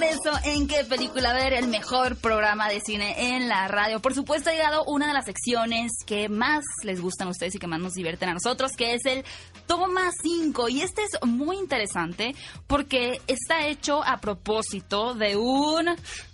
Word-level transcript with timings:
Regreso 0.00 0.30
en 0.44 0.68
qué 0.68 0.84
película 0.84 1.32
ver, 1.32 1.52
el 1.54 1.66
mejor 1.66 2.16
programa 2.18 2.68
de 2.68 2.80
cine 2.80 3.34
en 3.34 3.48
la 3.48 3.66
radio. 3.66 3.98
Por 4.00 4.14
supuesto 4.14 4.48
ha 4.48 4.52
llegado 4.52 4.84
una 4.84 5.08
de 5.08 5.12
las 5.12 5.24
secciones 5.24 5.90
que 6.06 6.28
más 6.28 6.62
les 6.84 7.00
gustan 7.00 7.26
a 7.26 7.32
ustedes 7.32 7.56
y 7.56 7.58
que 7.58 7.66
más 7.66 7.80
nos 7.80 7.94
divierten 7.94 8.28
a 8.28 8.34
nosotros, 8.34 8.70
que 8.76 8.94
es 8.94 9.04
el 9.06 9.24
Toma 9.66 10.12
5. 10.22 10.68
Y 10.68 10.82
este 10.82 11.02
es 11.02 11.18
muy 11.26 11.56
interesante 11.56 12.36
porque 12.68 13.20
está 13.26 13.66
hecho 13.66 14.04
a 14.04 14.18
propósito 14.18 15.14
de 15.14 15.34
un 15.34 15.88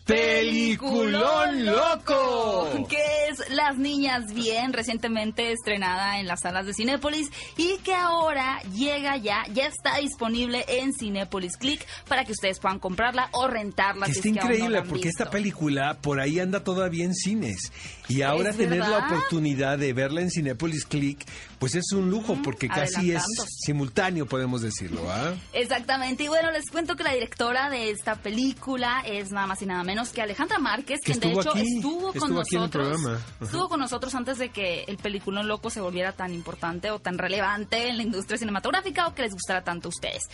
¡Peliculón 0.05 1.65
loco! 1.65 2.69
Que 2.91 3.24
Las 3.55 3.79
Niñas 3.79 4.35
Bien, 4.35 4.73
recientemente 4.73 5.53
estrenada 5.53 6.19
en 6.19 6.27
las 6.27 6.41
salas 6.41 6.67
de 6.67 6.75
Cinépolis 6.75 7.31
y 7.57 7.79
que 7.79 7.95
ahora 7.95 8.61
llega 8.75 9.17
ya, 9.17 9.45
ya 9.53 9.67
está 9.67 9.99
disponible 9.99 10.65
en 10.67 10.93
Cinépolis 10.93 11.57
Click 11.57 11.87
para 12.09 12.25
que 12.25 12.33
ustedes 12.33 12.59
puedan 12.59 12.79
comprarla 12.79 13.29
o 13.33 13.47
rentarla. 13.47 14.07
Que 14.07 14.15
si 14.15 14.19
está 14.19 14.29
es 14.29 14.35
que 14.35 14.41
no 14.41 14.47
increíble 14.47 14.83
porque 14.83 15.09
esta 15.09 15.31
película 15.31 15.99
por 16.01 16.21
ahí 16.21 16.41
anda 16.41 16.65
todavía 16.65 17.05
en 17.05 17.15
cines 17.15 17.73
y 18.09 18.23
ahora 18.23 18.51
¿Es 18.51 18.57
tener 18.57 18.81
la 18.81 19.07
oportunidad 19.07 19.79
de 19.79 19.93
verla 19.93 20.21
en 20.21 20.31
Cinepolis 20.31 20.85
Click 20.85 21.25
pues 21.59 21.77
es 21.77 21.93
un 21.93 22.11
lujo 22.11 22.37
porque 22.45 22.69
casi 22.69 23.13
es 23.13 23.23
simultáneo 23.65 24.27
podemos 24.27 24.61
decirlo, 24.61 25.11
¿ah? 25.11 25.33
Exactamente, 25.55 26.25
y 26.25 26.29
bueno, 26.29 26.51
les 26.51 26.71
cuento 26.71 26.95
que 26.95 27.05
la 27.05 27.13
directora 27.13 27.71
de 27.71 27.91
esta 27.91 28.17
película 28.17 29.03
es 29.07 29.31
nada 29.31 29.47
más 29.47 29.63
y 29.63 29.67
nada 29.67 29.83
menos 29.83 30.11
que 30.11 30.21
Alejandra 30.21 30.59
Márquez, 30.59 31.01
Que 31.01 31.13
quien 31.13 31.21
de 31.21 31.41
hecho 31.41 31.51
aquí, 31.51 31.77
estuvo 31.77 32.13
con 32.13 32.39
estuvo 32.39 32.61
nosotros. 32.61 33.01
Estuvo 33.41 33.69
con 33.71 33.81
nosotros 33.81 34.15
antes 34.15 34.37
de 34.39 34.51
que 34.51 34.85
el 34.85 34.99
peliculón 34.99 35.49
loco 35.49 35.71
se 35.71 35.81
volviera 35.81 36.13
tan 36.13 36.35
importante 36.35 36.91
o 36.91 36.99
tan 36.99 37.17
relevante 37.17 37.89
en 37.89 37.97
la 37.97 38.03
industria 38.03 38.37
cinematográfica 38.37 39.07
o 39.07 39.15
que 39.15 39.23
les 39.23 39.33
gustara 39.33 39.65
tanto 39.65 39.89
a 39.89 39.91
ustedes. 39.91 40.25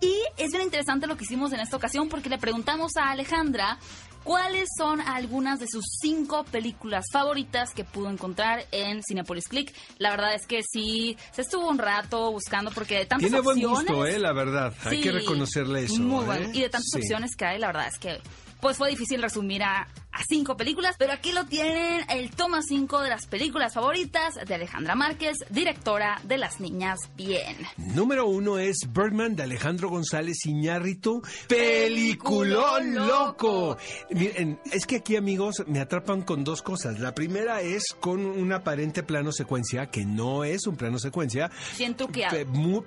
Y 0.00 0.14
es 0.38 0.50
bien 0.50 0.62
interesante 0.62 1.06
lo 1.06 1.16
que 1.16 1.24
hicimos 1.24 1.52
en 1.52 1.60
esta 1.60 1.76
ocasión 1.76 2.08
porque 2.08 2.30
le 2.30 2.38
preguntamos 2.38 2.96
a 2.96 3.10
Alejandra 3.10 3.78
cuáles 4.24 4.68
son 4.76 5.00
algunas 5.00 5.58
de 5.60 5.66
sus 5.68 5.84
cinco 6.00 6.44
películas 6.44 7.04
favoritas 7.12 7.72
que 7.74 7.84
pudo 7.84 8.10
encontrar 8.10 8.64
en 8.72 9.02
Cinepolis 9.02 9.48
Click. 9.48 9.74
La 9.98 10.10
verdad 10.10 10.34
es 10.34 10.46
que 10.46 10.60
sí, 10.62 11.16
se 11.32 11.42
estuvo 11.42 11.68
un 11.68 11.78
rato 11.78 12.30
buscando 12.30 12.70
porque 12.70 12.98
de 12.98 13.06
tantas 13.06 13.28
Tiene 13.30 13.42
buen 13.42 13.56
opciones... 13.64 13.86
gusto, 13.92 14.06
eh, 14.06 14.18
la 14.18 14.32
verdad. 14.32 14.72
Hay 14.84 15.00
que 15.00 15.12
reconocerle 15.12 15.84
eso. 15.84 16.00
Muy 16.00 16.22
¿eh? 16.22 16.26
bueno. 16.26 16.50
Y 16.52 16.60
de 16.60 16.68
tantas 16.68 16.90
Sí. 16.92 16.98
opciones 16.98 17.36
que 17.36 17.44
hay, 17.44 17.58
la 17.58 17.68
verdad 17.68 17.88
es 17.88 17.98
que 17.98 18.18
pues 18.60 18.76
fue 18.76 18.90
difícil 18.90 19.22
resumir 19.22 19.62
a, 19.62 19.88
a 20.12 20.22
cinco 20.28 20.56
películas, 20.56 20.96
pero 20.98 21.12
aquí 21.12 21.32
lo 21.32 21.46
tienen, 21.46 22.04
el 22.10 22.30
toma 22.30 22.62
cinco 22.62 23.00
de 23.00 23.10
las 23.10 23.26
películas 23.26 23.74
favoritas 23.74 24.34
de 24.46 24.54
Alejandra 24.54 24.94
Márquez, 24.94 25.36
directora 25.50 26.20
de 26.24 26.38
Las 26.38 26.60
Niñas 26.60 26.98
Bien. 27.16 27.56
Número 27.76 28.26
uno 28.26 28.58
es 28.58 28.78
Birdman 28.92 29.36
de 29.36 29.44
Alejandro 29.44 29.88
González 29.88 30.44
Iñárritu. 30.46 31.22
Peliculón 31.48 32.80
¡Peliculón 32.80 32.94
loco! 32.94 33.76
Miren, 34.10 34.58
es 34.72 34.86
que 34.86 34.96
aquí, 34.96 35.16
amigos, 35.16 35.62
me 35.66 35.80
atrapan 35.80 36.22
con 36.22 36.42
dos 36.44 36.62
cosas. 36.62 36.98
La 36.98 37.14
primera 37.14 37.60
es 37.60 37.94
con 38.00 38.24
un 38.24 38.52
aparente 38.52 39.02
plano 39.02 39.32
secuencia, 39.32 39.86
que 39.86 40.04
no 40.04 40.44
es 40.44 40.66
un 40.66 40.76
plano 40.76 40.98
secuencia. 40.98 41.50
Bien 41.78 41.94
truqueado. 41.94 42.36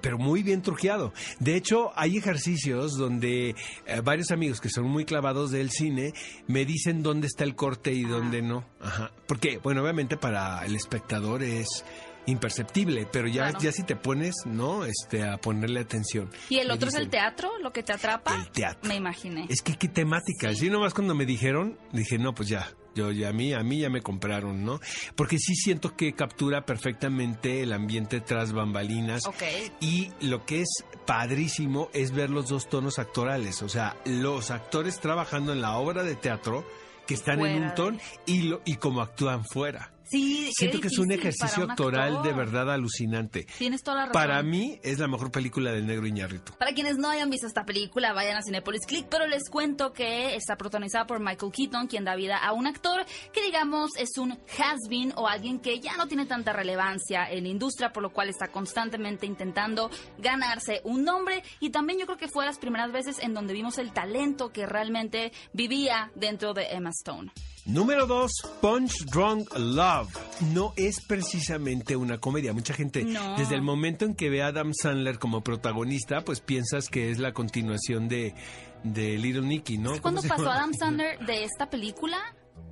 pero 0.01 0.17
muy 0.17 0.43
bien 0.43 0.61
truqueado. 0.61 1.13
De 1.39 1.55
hecho, 1.55 1.91
hay 1.95 2.17
ejercicios 2.17 2.97
donde 2.97 3.55
eh, 3.85 4.01
varios 4.03 4.31
amigos 4.31 4.59
que 4.59 4.69
son 4.69 4.85
muy 4.85 5.05
clavados 5.05 5.51
del 5.51 5.71
cine 5.71 6.13
me 6.47 6.65
dicen 6.65 7.01
dónde 7.01 7.12
está 7.21 7.43
el 7.43 7.55
corte 7.55 7.91
y 7.93 8.03
dónde 8.03 8.41
no. 8.41 8.65
Ajá. 8.81 9.11
Porque, 9.27 9.59
bueno, 9.63 9.81
obviamente 9.81 10.17
para 10.17 10.65
el 10.65 10.75
espectador 10.75 11.43
es 11.43 11.83
imperceptible, 12.25 13.05
pero 13.11 13.27
ya, 13.27 13.49
Claro. 13.49 13.59
ya 13.59 13.71
si 13.71 13.83
te 13.83 13.95
pones, 13.95 14.33
¿no? 14.45 14.85
Este, 14.85 15.23
a 15.27 15.37
ponerle 15.37 15.81
atención. 15.81 16.29
Y 16.49 16.57
el 16.59 16.67
Me 16.69 16.73
otro 16.75 16.89
es 16.89 16.95
el 16.95 17.09
teatro, 17.09 17.51
lo 17.61 17.71
que 17.73 17.83
te 17.83 17.91
atrapa. 17.93 18.33
El 18.35 18.49
teatro. 18.49 18.87
Me 18.87 18.95
imaginé. 18.95 19.45
Es 19.49 19.61
que 19.61 19.75
qué 19.75 19.87
temática. 19.89 20.49
Sí. 20.51 20.55
Sí. 20.63 20.69
nomás 20.69 20.93
cuando 20.93 21.15
me 21.15 21.25
dijeron, 21.25 21.77
dije, 21.91 22.17
no, 22.17 22.33
pues 22.33 22.49
ya. 22.49 22.69
Yo 22.95 23.11
ya 23.11 23.29
a 23.29 23.33
mí, 23.33 23.53
a 23.53 23.63
mí 23.63 23.79
ya 23.79 23.89
me 23.89 24.01
compraron, 24.01 24.63
¿no? 24.63 24.79
Porque 25.15 25.39
sí 25.39 25.55
siento 25.55 25.95
que 25.97 26.13
captura 26.13 26.63
perfectamente 26.63 27.63
el 27.63 27.73
ambiente 27.73 28.21
tras 28.21 28.53
bambalinas. 28.53 29.25
Ok. 29.25 29.41
Y 29.81 30.11
lo 30.21 30.45
que 30.45 30.61
es 30.61 30.69
padrísimo 31.07 31.89
es 31.93 32.11
ver 32.11 32.29
los 32.29 32.49
dos 32.49 32.69
tonos 32.69 32.99
actorales. 32.99 33.63
O 33.63 33.69
sea, 33.69 33.97
los 34.05 34.51
actores 34.51 34.99
trabajando 34.99 35.53
en 35.53 35.61
la 35.61 35.75
obra 35.77 36.03
de 36.03 36.15
teatro 36.15 36.63
que 37.07 37.13
están 37.13 37.41
en 37.41 37.63
un 37.63 37.75
ton 37.75 37.99
y, 38.25 38.43
lo, 38.43 38.61
y 38.65 38.75
como 38.75 39.01
actúan 39.01 39.45
fuera. 39.45 39.92
Sí, 40.09 40.51
Siento 40.53 40.79
que 40.79 40.87
es 40.87 40.97
un 40.99 41.11
ejercicio 41.11 41.63
actoral 41.63 42.17
actor. 42.17 42.27
de 42.27 42.33
verdad 42.33 42.71
alucinante. 42.71 43.45
Tienes 43.57 43.81
toda 43.83 43.97
la 43.97 44.01
razón. 44.07 44.13
Para 44.13 44.43
mí 44.43 44.79
es 44.83 44.99
la 44.99 45.07
mejor 45.07 45.31
película 45.31 45.71
del 45.71 45.87
negro 45.87 46.05
Iñárritu. 46.05 46.53
Para 46.53 46.73
quienes 46.73 46.97
no 46.97 47.09
hayan 47.09 47.29
visto 47.29 47.47
esta 47.47 47.65
película, 47.65 48.13
vayan 48.13 48.37
a 48.37 48.41
Cinepolis 48.43 48.85
Click, 48.85 49.07
pero 49.09 49.25
les 49.27 49.49
cuento 49.49 49.93
que 49.93 50.35
está 50.35 50.55
protagonizada 50.55 51.07
por 51.07 51.19
Michael 51.19 51.51
Keaton, 51.51 51.87
quien 51.87 52.03
da 52.03 52.15
vida 52.15 52.37
a 52.37 52.53
un 52.53 52.67
actor 52.67 53.05
que 53.31 53.41
digamos 53.43 53.91
es 53.97 54.17
un 54.17 54.37
has-been 54.59 55.13
o 55.15 55.27
alguien 55.27 55.59
que 55.59 55.79
ya 55.79 55.95
no 55.97 56.07
tiene 56.07 56.25
tanta 56.25 56.53
relevancia 56.53 57.29
en 57.29 57.43
la 57.43 57.49
industria, 57.49 57.91
por 57.91 58.03
lo 58.03 58.11
cual 58.11 58.29
está 58.29 58.49
constantemente 58.49 59.25
intentando 59.25 59.89
ganarse 60.19 60.81
un 60.83 61.03
nombre 61.03 61.43
y 61.59 61.69
también 61.71 61.99
yo 61.99 62.05
creo 62.05 62.17
que 62.17 62.27
fue 62.27 62.45
las 62.45 62.59
primeras 62.59 62.91
veces 62.91 63.19
en 63.19 63.33
donde 63.33 63.53
vimos 63.53 63.77
el 63.77 63.91
talento 63.93 64.51
que 64.51 64.65
realmente 64.65 65.31
vivía 65.53 66.11
dentro 66.15 66.53
de 66.53 66.67
Emma 66.71 66.89
Stone. 66.91 67.31
Número 67.65 68.05
2, 68.07 68.31
Punch 68.61 69.05
Drunk 69.05 69.47
Love. 69.57 70.09
No 70.53 70.73
es 70.75 70.97
precisamente 71.07 71.95
una 71.95 72.17
comedia. 72.17 72.51
Mucha 72.53 72.73
gente, 72.73 73.05
No. 73.05 73.37
desde 73.37 73.55
el 73.55 73.61
momento 73.61 74.03
en 74.03 74.15
que 74.15 74.29
ve 74.29 74.43
a 74.43 74.47
Adam 74.47 74.71
Sandler 74.73 75.17
como 75.17 75.41
protagonista, 75.41 76.21
pues 76.25 76.41
piensas 76.41 76.89
que 76.89 77.09
es 77.09 77.19
la 77.19 77.31
continuación 77.31 78.09
de, 78.09 78.35
de 78.83 79.17
Little 79.17 79.43
Nicky, 79.47 79.77
¿no? 79.77 79.91
¿Cómo 79.91 80.01
¿Cuándo 80.01 80.21
pasó 80.23 80.43
llama? 80.43 80.55
Adam 80.55 80.73
Sandler 80.73 81.19
de 81.25 81.43
esta 81.45 81.69
película 81.69 82.17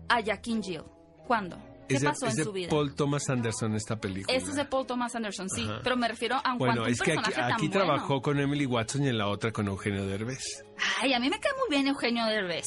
a 0.09 0.19
Jackie 0.19 0.59
Jill? 0.61 0.83
¿Cuándo? 1.25 1.57
¿Qué 1.87 1.95
Es 1.95 2.01
de- 2.01 2.07
pasó 2.09 2.25
es 2.25 2.33
en 2.33 2.37
de 2.39 2.43
su 2.43 2.51
vida? 2.51 2.69
Paul 2.69 2.93
Thomas 2.93 3.29
Anderson 3.29 3.75
esta 3.75 3.95
película. 3.95 4.35
Este 4.37 4.49
es 4.49 4.55
de 4.57 4.65
Paul 4.65 4.85
Thomas 4.85 5.15
Anderson, 5.15 5.49
sí. 5.49 5.63
Ajá. 5.63 5.79
Pero 5.83 5.95
me 5.95 6.09
refiero 6.09 6.35
a 6.43 6.51
un 6.51 6.57
Bueno, 6.57 6.85
es 6.85 7.01
que 7.01 7.13
aquí, 7.13 7.31
bueno. 7.67 7.71
trabajó 7.71 8.21
con 8.21 8.39
Emily 8.41 8.65
Watson 8.65 9.05
y 9.05 9.07
en 9.07 9.17
la 9.17 9.29
otra 9.29 9.51
con 9.53 9.67
Eugenio 9.67 10.05
Derbez. 10.05 10.65
Ay, 11.01 11.13
a 11.13 11.19
mí 11.19 11.29
me 11.29 11.39
cae 11.39 11.53
muy 11.53 11.69
bien 11.69 11.87
Eugenio 11.87 12.25
Derbez. 12.25 12.65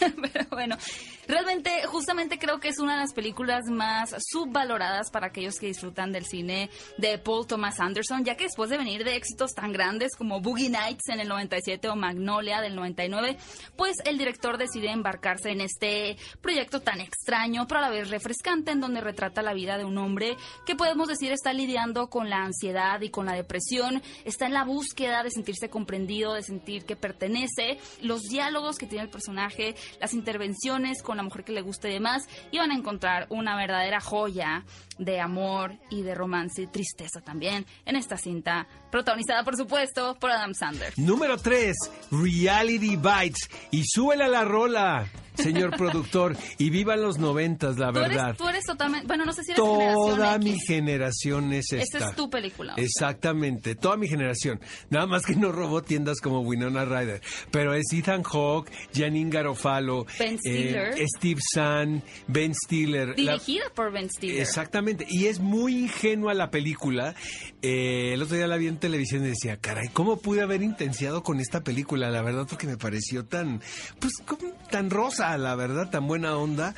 Pero 0.00 0.46
bueno, 0.50 0.76
realmente, 1.26 1.70
justamente 1.86 2.38
creo 2.38 2.60
que 2.60 2.68
es 2.68 2.78
una 2.78 2.94
de 2.94 3.00
las 3.00 3.12
películas 3.12 3.64
más 3.66 4.14
subvaloradas 4.30 5.10
para 5.10 5.28
aquellos 5.28 5.58
que 5.58 5.66
disfrutan 5.66 6.12
del 6.12 6.26
cine 6.26 6.70
de 6.98 7.18
Paul 7.18 7.46
Thomas 7.46 7.80
Anderson, 7.80 8.24
ya 8.24 8.36
que 8.36 8.44
después 8.44 8.70
de 8.70 8.78
venir 8.78 9.04
de 9.04 9.16
éxitos 9.16 9.52
tan 9.52 9.72
grandes 9.72 10.16
como 10.16 10.40
Boogie 10.40 10.70
Nights 10.70 11.08
en 11.08 11.20
el 11.20 11.28
97 11.28 11.88
o 11.88 11.96
Magnolia 11.96 12.60
del 12.60 12.74
99, 12.76 13.36
pues 13.76 13.96
el 14.04 14.18
director 14.18 14.58
decide 14.58 14.90
embarcarse 14.90 15.50
en 15.50 15.60
este 15.60 16.16
proyecto 16.40 16.80
tan 16.80 17.00
extraño, 17.00 17.66
pero 17.66 17.78
a 17.78 17.82
la 17.82 17.90
vez 17.90 18.10
refrescante, 18.10 18.70
en 18.70 18.80
donde 18.80 19.00
retrata 19.00 19.42
la 19.42 19.54
vida 19.54 19.78
de 19.78 19.84
un 19.84 19.98
hombre 19.98 20.36
que 20.64 20.76
podemos 20.76 21.08
decir 21.08 21.32
está 21.32 21.52
lidiando 21.52 22.08
con 22.08 22.30
la 22.30 22.44
ansiedad 22.44 23.00
y 23.00 23.10
con 23.10 23.26
la 23.26 23.34
depresión, 23.34 24.02
está 24.24 24.46
en 24.46 24.54
la 24.54 24.64
búsqueda 24.64 25.22
de 25.22 25.30
sentirse 25.30 25.68
comprendido, 25.68 26.34
de 26.34 26.42
sentir 26.42 26.84
que 26.84 26.96
pertenece, 26.96 27.78
los 28.02 28.22
diálogos 28.22 28.78
que 28.78 28.86
tiene 28.86 29.04
el 29.04 29.10
personaje, 29.10 29.74
las 30.00 30.14
intervenciones 30.14 31.02
con 31.02 31.15
la 31.16 31.22
mujer 31.22 31.44
que 31.44 31.52
le 31.52 31.62
guste 31.62 31.90
y 31.90 31.94
demás, 31.94 32.28
y 32.50 32.58
van 32.58 32.70
a 32.70 32.74
encontrar 32.74 33.26
una 33.30 33.56
verdadera 33.56 34.00
joya 34.00 34.64
de 34.98 35.20
amor 35.20 35.74
y 35.90 36.02
de 36.02 36.14
romance 36.14 36.62
y 36.62 36.66
tristeza 36.66 37.20
también 37.20 37.66
en 37.84 37.96
esta 37.96 38.16
cinta, 38.16 38.66
protagonizada 38.90 39.44
por 39.44 39.56
supuesto 39.56 40.16
por 40.18 40.30
Adam 40.30 40.54
Sandler. 40.54 40.92
Número 40.96 41.36
3, 41.36 41.74
Reality 42.10 42.96
Bites. 42.96 43.50
Y 43.70 43.84
súbele 43.84 44.24
a 44.24 44.28
la 44.28 44.44
rola, 44.44 45.06
señor 45.36 45.76
productor. 45.76 46.36
Y 46.58 46.70
vivan 46.70 47.02
los 47.02 47.18
noventas, 47.18 47.78
la 47.78 47.88
Tú 47.92 48.00
verdad. 48.00 48.26
eres, 48.28 48.36
tú 48.38 48.48
eres 48.48 48.64
totalmente, 48.64 49.06
bueno, 49.06 49.24
no 49.24 49.32
sé 49.32 49.42
si 49.44 49.52
eres 49.52 49.62
Toda 49.62 49.78
generación 49.84 50.44
mi 50.44 50.50
X. 50.50 50.62
generación 50.66 51.52
es 51.52 51.72
esta. 51.72 51.98
Esta 51.98 52.10
es 52.10 52.16
tu 52.16 52.30
película. 52.30 52.72
o 52.72 52.76
sea. 52.76 52.84
Exactamente, 52.84 53.74
toda 53.74 53.96
mi 53.96 54.08
generación. 54.08 54.60
Nada 54.90 55.06
más 55.06 55.24
que 55.24 55.36
no 55.36 55.52
robó 55.52 55.82
tiendas 55.82 56.20
como 56.20 56.40
Winona 56.40 56.84
Ryder. 56.84 57.20
Pero 57.50 57.74
es 57.74 57.84
Ethan 57.92 58.22
Hawke, 58.22 58.70
Janine 58.94 59.30
Garofalo, 59.30 60.06
Ben 60.18 60.38
Stiller. 60.38 60.98
eh, 60.98 61.06
Steve 61.16 61.40
Zahn, 61.54 62.02
Ben 62.26 62.54
Stiller. 62.54 63.08
La- 63.18 63.32
Dirigida 63.32 63.64
por 63.74 63.92
Ben 63.92 64.08
Stiller. 64.10 64.40
Exactamente, 64.40 65.06
y 65.08 65.26
es 65.26 65.40
muy 65.40 65.76
ingenua 65.84 66.34
la 66.34 66.50
película. 66.50 67.14
Eh, 67.62 68.12
el 68.14 68.22
otro 68.22 68.36
día 68.36 68.46
la 68.46 68.56
vi 68.56 68.66
en 68.68 68.78
televisión 68.78 69.24
y 69.24 69.28
decía, 69.28 69.56
caray, 69.58 69.88
¿cómo 69.92 70.18
pude 70.18 70.42
haber 70.42 70.62
intenciado 70.62 71.22
con 71.22 71.40
esta 71.40 71.62
película? 71.62 72.10
La 72.10 72.22
verdad, 72.22 72.46
porque 72.48 72.66
me 72.66 72.76
pareció 72.76 73.24
tan, 73.24 73.60
pues, 74.00 74.12
como 74.26 74.52
tan 74.70 74.90
rosa, 74.90 75.25
la 75.38 75.54
verdad, 75.54 75.90
tan 75.90 76.06
buena 76.06 76.36
onda. 76.36 76.74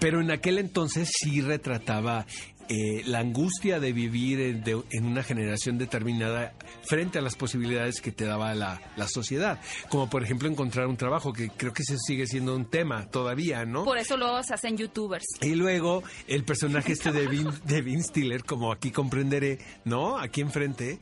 Pero 0.00 0.20
en 0.20 0.30
aquel 0.30 0.58
entonces 0.58 1.10
sí 1.18 1.40
retrataba 1.40 2.26
eh, 2.68 3.02
la 3.06 3.20
angustia 3.20 3.80
de 3.80 3.94
vivir 3.94 4.38
en, 4.40 4.62
de- 4.62 4.82
en 4.90 5.06
una 5.06 5.22
generación 5.22 5.78
determinada 5.78 6.52
frente 6.84 7.18
a 7.18 7.22
las 7.22 7.36
posibilidades 7.36 8.02
que 8.02 8.12
te 8.12 8.26
daba 8.26 8.54
la, 8.54 8.82
la 8.98 9.08
sociedad. 9.08 9.58
Como 9.88 10.10
por 10.10 10.22
ejemplo 10.22 10.46
encontrar 10.46 10.86
un 10.88 10.98
trabajo, 10.98 11.32
que 11.32 11.48
creo 11.48 11.72
que 11.72 11.80
ese 11.82 11.96
sigue 11.96 12.26
siendo 12.26 12.54
un 12.54 12.66
tema 12.66 13.06
todavía, 13.06 13.64
¿no? 13.64 13.84
Por 13.84 13.96
eso 13.96 14.18
luego 14.18 14.42
se 14.42 14.52
hacen 14.52 14.76
youtubers. 14.76 15.24
Y 15.40 15.54
luego 15.54 16.02
el 16.26 16.44
personaje 16.44 16.92
este 16.92 17.10
de 17.10 17.26
Vin, 17.28 17.48
de 17.64 17.80
Vin 17.80 18.04
Stiller, 18.04 18.44
como 18.44 18.70
aquí 18.70 18.90
comprenderé, 18.90 19.58
¿no? 19.86 20.18
Aquí 20.18 20.42
enfrente, 20.42 20.98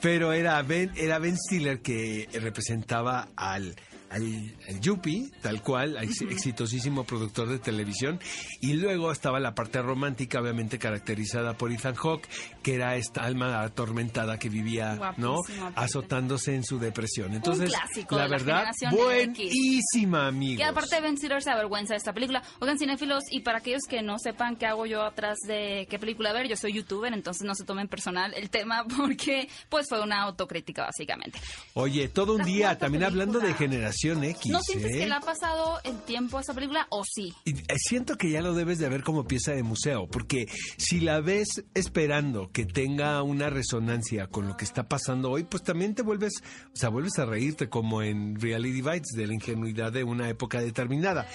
pero 0.00 0.32
era 0.32 0.62
Ben, 0.62 0.90
era 0.96 1.18
Ben 1.18 1.36
Stiller 1.36 1.82
que 1.82 2.26
representaba 2.40 3.28
al 3.36 3.76
al, 4.10 4.54
al 4.68 4.80
Yuppie, 4.80 5.30
tal 5.40 5.62
cual, 5.62 5.96
ex- 6.02 6.22
exitosísimo 6.22 7.04
productor 7.04 7.48
de 7.48 7.58
televisión, 7.58 8.20
y 8.60 8.72
luego 8.74 9.12
estaba 9.12 9.40
la 9.40 9.54
parte 9.54 9.80
romántica, 9.82 10.40
obviamente 10.40 10.78
caracterizada 10.78 11.56
por 11.56 11.72
Ethan 11.72 11.94
Hawke, 11.94 12.28
que 12.62 12.74
era 12.74 12.96
esta 12.96 13.22
alma 13.24 13.62
atormentada 13.62 14.38
que 14.38 14.48
vivía, 14.48 15.14
¿no? 15.16 15.36
Azotándose 15.76 16.54
en 16.54 16.64
su 16.64 16.78
depresión. 16.78 17.32
Entonces, 17.34 17.70
clásico 17.70 18.16
la 18.16 18.24
de 18.24 18.28
la 18.28 18.36
verdad, 18.36 18.56
generación 18.78 18.92
buenísima, 18.94 20.26
amigos. 20.26 20.58
Que 20.58 20.64
aparte 20.64 21.00
Ben 21.00 21.16
Stiller 21.16 21.42
se 21.42 21.50
avergüenza 21.50 21.94
de 21.94 21.98
esta 21.98 22.12
película. 22.12 22.42
Oigan, 22.60 22.78
cinéfilos, 22.78 23.24
y 23.30 23.40
para 23.40 23.58
aquellos 23.58 23.82
que 23.88 24.02
no 24.02 24.18
sepan 24.18 24.56
qué 24.56 24.66
hago 24.66 24.86
yo 24.86 25.02
atrás 25.02 25.38
de 25.46 25.86
qué 25.90 25.98
película 25.98 26.32
ver, 26.32 26.48
yo 26.48 26.56
soy 26.56 26.72
youtuber, 26.72 27.12
entonces 27.12 27.44
no 27.46 27.54
se 27.54 27.64
tomen 27.64 27.88
personal 27.88 28.34
el 28.34 28.50
tema 28.50 28.84
porque 28.96 29.48
pues 29.68 29.86
fue 29.88 30.00
una 30.02 30.22
autocrítica 30.22 30.84
básicamente. 30.84 31.38
Oye, 31.74 32.08
todo 32.08 32.32
un 32.34 32.38
La 32.40 32.44
día, 32.44 32.78
también 32.78 33.04
hablando 33.04 33.38
de 33.38 33.46
película. 33.54 33.60
Generación 34.00 34.24
X. 34.24 34.52
¿No 34.52 34.60
sientes 34.62 34.94
¿eh? 34.94 34.98
que 34.98 35.06
le 35.06 35.14
ha 35.14 35.20
pasado 35.20 35.80
el 35.84 36.00
tiempo 36.02 36.38
a 36.38 36.40
esta 36.40 36.54
película 36.54 36.86
o 36.90 37.04
sí? 37.04 37.34
Y, 37.44 37.56
eh, 37.56 37.76
Siento 37.76 38.16
que 38.16 38.30
ya 38.30 38.40
lo 38.40 38.54
debes 38.54 38.78
de 38.78 38.88
ver 38.88 39.02
como 39.02 39.24
pieza 39.24 39.52
de 39.52 39.62
museo, 39.62 40.06
porque 40.06 40.46
si 40.76 41.00
la 41.00 41.20
ves 41.20 41.64
esperando 41.74 42.50
que 42.52 42.66
tenga 42.66 43.22
una 43.22 43.50
resonancia 43.50 44.28
con 44.28 44.46
lo 44.46 44.56
que 44.56 44.64
está 44.64 44.88
pasando 44.88 45.30
hoy, 45.30 45.44
pues 45.44 45.62
también 45.62 45.94
te 45.94 46.02
vuelves, 46.02 46.34
o 46.66 46.76
sea, 46.76 46.88
vuelves 46.88 47.18
a 47.18 47.26
reírte 47.26 47.68
como 47.68 48.02
en 48.02 48.38
Reality 48.40 48.82
Bites 48.82 49.12
de 49.16 49.26
la 49.26 49.34
ingenuidad 49.34 49.92
de 49.92 50.04
una 50.04 50.28
época 50.28 50.60
determinada. 50.60 51.26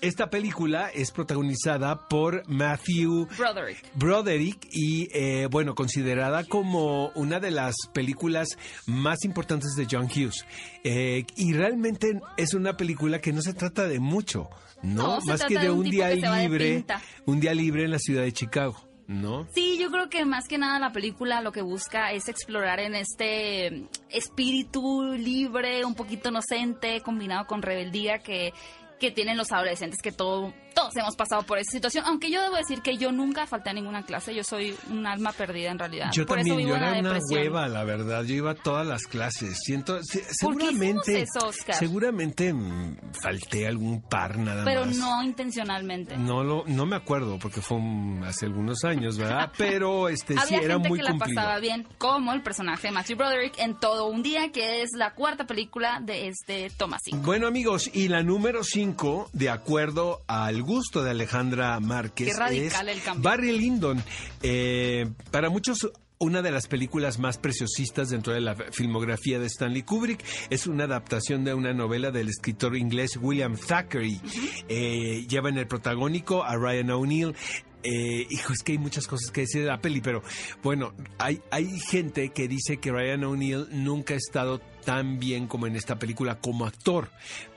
Esta 0.00 0.30
película 0.30 0.88
es 0.88 1.10
protagonizada 1.10 2.08
por 2.08 2.48
Matthew 2.48 3.28
Broderick. 3.36 3.84
Broderick 3.94 4.68
y 4.72 5.08
eh, 5.12 5.46
bueno, 5.50 5.74
considerada 5.74 6.44
como 6.44 7.10
una 7.10 7.38
de 7.38 7.50
las 7.50 7.74
películas 7.92 8.48
más 8.86 9.24
importantes 9.24 9.74
de 9.76 9.86
John 9.90 10.06
Hughes. 10.06 10.46
Eh, 10.84 11.26
y 11.36 11.52
realmente 11.52 12.09
es 12.36 12.54
una 12.54 12.76
película 12.76 13.20
que 13.20 13.32
no 13.32 13.42
se 13.42 13.54
trata 13.54 13.86
de 13.86 14.00
mucho, 14.00 14.48
¿no? 14.82 15.20
Más 15.26 15.44
que 15.44 15.58
de, 15.58 15.70
un 15.70 15.80
un 15.80 15.90
día 15.90 16.10
libre, 16.10 16.84
un 17.26 17.40
día 17.40 17.54
libre 17.54 17.84
en 17.84 17.90
la 17.90 17.98
ciudad 17.98 18.22
de 18.22 18.32
Chicago, 18.32 18.76
¿no? 19.06 19.46
Sí, 19.54 19.78
yo 19.78 19.90
creo 19.90 20.08
que 20.08 20.24
más 20.24 20.46
que 20.48 20.58
nada 20.58 20.78
la 20.78 20.92
película 20.92 21.40
lo 21.40 21.52
que 21.52 21.62
busca 21.62 22.12
es 22.12 22.28
explorar 22.28 22.80
en 22.80 22.94
este 22.94 23.88
espíritu 24.08 25.14
libre, 25.14 25.84
un 25.84 25.94
poquito 25.94 26.28
inocente, 26.28 27.00
combinado 27.00 27.46
con 27.46 27.62
rebeldía 27.62 28.18
que, 28.18 28.52
que 28.98 29.10
tienen 29.10 29.36
los 29.36 29.50
adolescentes, 29.52 30.00
que 30.02 30.12
todo, 30.12 30.52
todos 30.74 30.94
hemos 30.96 31.16
pasado 31.16 31.42
por 31.42 31.58
esa 31.58 31.70
situación. 31.72 32.04
Aunque 32.06 32.30
yo 32.30 32.42
debo 32.42 32.56
decir 32.56 32.82
que 32.82 32.96
yo 32.96 33.12
nunca 33.12 33.46
falté 33.46 33.70
a 33.70 33.72
ninguna 33.72 34.02
clase, 34.04 34.34
yo 34.34 34.44
soy 34.44 34.74
un 34.90 35.06
alma 35.06 35.32
perdida 35.32 35.70
en 35.70 35.78
realidad. 35.78 36.10
Yo 36.12 36.26
por 36.26 36.36
también, 36.38 36.56
eso 36.58 36.66
vivo 36.66 36.76
yo 36.76 36.80
la 36.80 36.90
era 36.90 37.00
una 37.00 37.12
depresión. 37.14 37.40
hueva, 37.40 37.68
la 37.68 37.84
verdad. 37.84 38.24
Yo 38.24 38.34
iba 38.34 38.50
a 38.52 38.54
todas 38.54 38.86
las 38.86 39.02
clases. 39.04 39.58
Siento, 39.62 40.02
se- 40.02 40.20
¿Por 40.40 40.56
qué 40.56 40.66
seguramente, 40.66 41.22
eso, 41.22 41.48
Oscar? 41.48 41.74
seguramente 41.76 42.52
mm, 42.52 42.96
falté 43.22 43.66
algún 43.66 44.02
par 44.02 44.38
nada 44.38 44.64
Pero 44.64 44.86
más. 44.86 44.96
no 44.96 45.22
intencionalmente. 45.22 46.16
No 46.16 46.42
lo, 46.44 46.64
no 46.66 46.86
me 46.86 46.96
acuerdo 46.96 47.38
porque 47.38 47.60
fue 47.60 47.78
un- 47.78 48.22
hace 48.24 48.46
algunos 48.46 48.84
años, 48.84 49.16
¿verdad? 49.18 49.50
Pero 49.58 50.08
este 50.08 50.34
sí 50.38 50.54
era 50.54 50.74
gente 50.74 50.88
muy 50.88 50.98
que 50.98 51.04
la 51.04 51.10
cumplido. 51.10 51.36
pasaba 51.36 51.58
bien, 51.60 51.86
como 51.98 52.32
el 52.32 52.42
personaje 52.42 52.88
de 52.88 52.92
Matthew 52.92 53.16
Broderick 53.16 53.58
en 53.58 53.78
Todo 53.78 54.06
un 54.06 54.22
Día, 54.22 54.50
que 54.52 54.82
es 54.82 54.90
la 54.96 55.14
cuarta 55.14 55.46
película 55.46 56.00
de 56.02 56.28
este 56.28 56.70
Thomasín. 56.76 57.22
Bueno 57.22 57.46
amigos, 57.46 57.90
y 57.92 58.08
la 58.08 58.22
número 58.22 58.62
5, 58.64 59.30
de 59.32 59.50
acuerdo 59.50 60.22
al 60.26 60.59
gusto 60.60 61.02
de 61.02 61.10
Alejandra 61.10 61.78
Márquez, 61.80 62.28
Qué 62.28 62.34
radical 62.38 62.88
es 62.88 63.06
el. 63.06 63.20
Barry 63.20 63.56
Lyndon. 63.56 64.02
Eh, 64.42 65.08
para 65.30 65.50
muchos 65.50 65.90
una 66.22 66.42
de 66.42 66.50
las 66.50 66.66
películas 66.66 67.18
más 67.18 67.38
preciosistas 67.38 68.10
dentro 68.10 68.34
de 68.34 68.42
la 68.42 68.54
filmografía 68.54 69.38
de 69.38 69.46
Stanley 69.46 69.82
Kubrick 69.82 70.22
es 70.50 70.66
una 70.66 70.84
adaptación 70.84 71.44
de 71.44 71.54
una 71.54 71.72
novela 71.72 72.10
del 72.10 72.28
escritor 72.28 72.76
inglés 72.76 73.16
William 73.18 73.56
Thackeray. 73.56 74.20
Eh, 74.68 75.26
lleva 75.26 75.48
en 75.48 75.56
el 75.56 75.66
protagónico 75.66 76.44
a 76.44 76.56
Ryan 76.56 76.90
O'Neill. 76.90 77.34
Eh, 77.82 78.26
hijo, 78.30 78.52
es 78.52 78.62
que 78.62 78.72
hay 78.72 78.78
muchas 78.78 79.06
cosas 79.06 79.30
que 79.30 79.42
decir 79.42 79.62
de 79.62 79.68
la 79.68 79.80
peli, 79.80 80.00
pero 80.00 80.22
bueno, 80.62 80.92
hay, 81.18 81.40
hay 81.50 81.78
gente 81.80 82.30
que 82.30 82.48
dice 82.48 82.78
que 82.78 82.90
Ryan 82.90 83.24
O'Neill 83.24 83.68
nunca 83.70 84.14
ha 84.14 84.16
estado 84.16 84.60
tan 84.84 85.18
bien 85.18 85.46
como 85.46 85.66
en 85.66 85.76
esta 85.76 85.98
película 85.98 86.38
como 86.40 86.66
actor, 86.66 87.10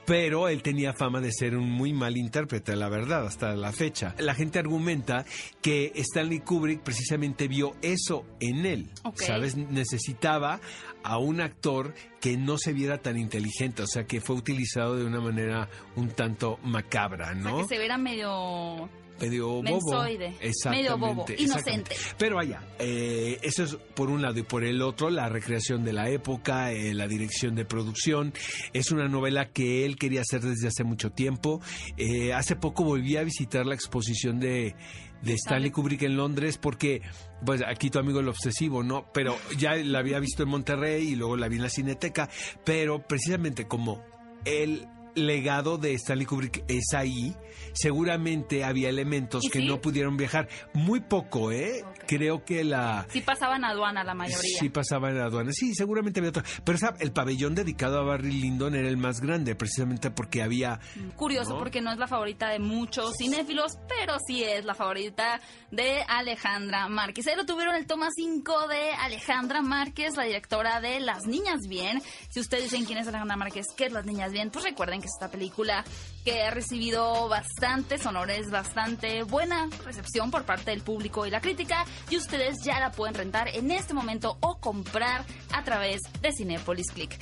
pero 0.06 0.48
él 0.48 0.62
tenía 0.62 0.92
fama 0.92 1.20
de 1.20 1.32
ser 1.32 1.56
un 1.56 1.70
muy 1.70 1.92
mal 1.92 2.16
intérprete, 2.16 2.76
la 2.76 2.88
verdad, 2.88 3.26
hasta 3.26 3.54
la 3.54 3.72
fecha. 3.72 4.14
La 4.18 4.34
gente 4.34 4.58
argumenta 4.58 5.24
que 5.62 5.92
Stanley 5.94 6.40
Kubrick 6.40 6.80
precisamente 6.80 7.48
vio 7.48 7.74
eso 7.82 8.26
en 8.40 8.66
él. 8.66 8.90
¿sabes? 9.16 9.56
Necesitaba 9.56 10.60
a 11.02 11.18
un 11.18 11.40
actor 11.40 11.94
que 12.20 12.36
no 12.36 12.58
se 12.58 12.72
viera 12.72 12.98
tan 12.98 13.18
inteligente, 13.18 13.82
o 13.82 13.86
sea, 13.86 14.04
que 14.04 14.20
fue 14.20 14.36
utilizado 14.36 14.96
de 14.96 15.04
una 15.04 15.20
manera 15.20 15.68
un 15.96 16.08
tanto 16.10 16.58
macabra, 16.62 17.30
O 17.30 17.32
sea, 17.32 17.34
¿no? 17.34 17.56
que 17.58 17.74
se 17.74 17.78
viera 17.78 17.98
medio 17.98 18.88
medio 19.20 19.48
bobo. 19.48 19.62
Mensoide, 19.62 20.34
Exactamente. 20.40 20.70
medio 20.70 20.98
bobo, 20.98 21.26
inocente. 21.38 21.96
Pero 22.18 22.38
allá, 22.38 22.62
eh, 22.78 23.38
eso 23.42 23.64
es 23.64 23.76
por 23.94 24.10
un 24.10 24.22
lado 24.22 24.38
y 24.38 24.42
por 24.42 24.64
el 24.64 24.82
otro, 24.82 25.10
la 25.10 25.28
recreación 25.28 25.84
de 25.84 25.92
la 25.92 26.08
época, 26.10 26.72
eh, 26.72 26.94
la 26.94 27.06
dirección 27.06 27.54
de 27.54 27.64
producción. 27.64 28.32
Es 28.72 28.90
una 28.90 29.08
novela 29.08 29.50
que 29.50 29.84
él 29.84 29.96
quería 29.96 30.22
hacer 30.22 30.40
desde 30.40 30.68
hace 30.68 30.84
mucho 30.84 31.10
tiempo. 31.10 31.60
Eh, 31.96 32.32
hace 32.32 32.56
poco 32.56 32.84
volví 32.84 33.16
a 33.16 33.22
visitar 33.22 33.66
la 33.66 33.74
exposición 33.74 34.40
de, 34.40 34.74
de 35.22 35.34
Stanley 35.34 35.70
Kubrick 35.70 36.02
en 36.02 36.16
Londres 36.16 36.58
porque, 36.58 37.02
pues 37.44 37.62
aquí 37.66 37.90
tu 37.90 37.98
amigo 37.98 38.20
el 38.20 38.28
obsesivo, 38.28 38.82
¿no? 38.82 39.06
Pero 39.12 39.36
ya 39.56 39.74
la 39.76 40.00
había 40.00 40.18
visto 40.18 40.42
en 40.42 40.48
Monterrey 40.50 41.08
y 41.08 41.16
luego 41.16 41.36
la 41.36 41.48
vi 41.48 41.56
en 41.56 41.62
la 41.62 41.70
Cineteca, 41.70 42.28
pero 42.64 43.06
precisamente 43.06 43.66
como 43.66 44.02
el 44.44 44.86
legado 45.14 45.78
de 45.78 45.94
Stanley 45.94 46.26
Kubrick 46.26 46.64
es 46.68 46.92
ahí, 46.94 47.34
seguramente 47.72 48.64
había 48.64 48.88
elementos 48.88 49.44
¿Y 49.44 49.50
que 49.50 49.60
sí? 49.60 49.66
no 49.66 49.80
pudieron 49.80 50.16
viajar. 50.16 50.48
Muy 50.72 51.00
poco, 51.00 51.52
¿eh? 51.52 51.84
Creo 52.06 52.44
que 52.44 52.64
la... 52.64 53.06
Sí 53.10 53.20
pasaban 53.20 53.64
aduana 53.64 54.04
la 54.04 54.14
mayoría. 54.14 54.58
Sí 54.60 54.68
pasaba 54.68 55.10
en 55.10 55.18
la 55.18 55.24
aduana. 55.24 55.52
Sí, 55.52 55.74
seguramente 55.74 56.20
había 56.20 56.30
otro. 56.30 56.42
Pero 56.64 56.78
¿sabe? 56.78 56.98
el 57.00 57.12
pabellón 57.12 57.54
dedicado 57.54 57.98
a 57.98 58.04
Barry 58.04 58.32
Lyndon 58.32 58.74
era 58.74 58.88
el 58.88 58.96
más 58.96 59.20
grande, 59.20 59.54
precisamente 59.54 60.10
porque 60.10 60.42
había... 60.42 60.80
Curioso 61.16 61.50
¿No? 61.50 61.58
porque 61.58 61.80
no 61.80 61.92
es 61.92 61.98
la 61.98 62.06
favorita 62.06 62.48
de 62.48 62.58
muchos 62.58 63.14
cinéfilos, 63.16 63.78
pero 63.88 64.16
sí 64.26 64.42
es 64.42 64.64
la 64.64 64.74
favorita 64.74 65.40
de 65.70 66.02
Alejandra 66.08 66.88
Márquez. 66.88 67.26
Ahí 67.26 67.36
lo 67.36 67.46
tuvieron 67.46 67.74
el 67.74 67.86
toma 67.86 68.08
5 68.14 68.68
de 68.68 68.90
Alejandra 68.90 69.62
Márquez, 69.62 70.16
la 70.16 70.24
directora 70.24 70.80
de 70.80 71.00
Las 71.00 71.26
Niñas 71.26 71.60
Bien. 71.68 72.02
Si 72.28 72.40
ustedes 72.40 72.64
dicen 72.64 72.84
quién 72.84 72.98
es 72.98 73.08
Alejandra 73.08 73.36
Márquez, 73.36 73.66
¿qué 73.76 73.86
es 73.86 73.92
Las 73.92 74.04
Niñas 74.04 74.32
Bien? 74.32 74.50
Pues 74.50 74.64
recuerden 74.64 75.00
esta 75.04 75.30
película 75.30 75.84
que 76.24 76.42
ha 76.42 76.50
recibido 76.50 77.28
bastantes 77.28 78.04
honores, 78.06 78.50
bastante 78.50 79.22
buena 79.24 79.68
recepción 79.84 80.30
por 80.30 80.44
parte 80.44 80.70
del 80.70 80.80
público 80.82 81.26
y 81.26 81.30
la 81.30 81.40
crítica. 81.40 81.84
Y 82.10 82.16
ustedes 82.16 82.56
ya 82.64 82.80
la 82.80 82.92
pueden 82.92 83.14
rentar 83.14 83.48
en 83.48 83.70
este 83.70 83.94
momento 83.94 84.38
o 84.40 84.58
comprar 84.58 85.24
a 85.52 85.62
través 85.64 86.00
de 86.20 86.32
Cinepolis 86.32 86.90
Click. 86.92 87.18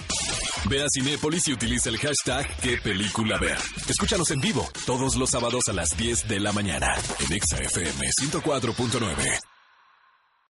Ve 0.68 0.82
a 0.82 0.86
Cinépolis 0.92 1.48
y 1.48 1.52
utiliza 1.52 1.88
el 1.88 1.98
hashtag 1.98 2.46
qué 2.58 2.76
película 2.78 3.38
ver. 3.38 3.58
Escúchanos 3.88 4.30
en 4.30 4.40
vivo 4.40 4.68
todos 4.86 5.16
los 5.16 5.30
sábados 5.30 5.64
a 5.68 5.72
las 5.72 5.96
10 5.96 6.28
de 6.28 6.40
la 6.40 6.52
mañana 6.52 6.94
en 7.20 7.32
Exa 7.32 7.58
FM 7.58 8.10
104.9. 8.20 9.51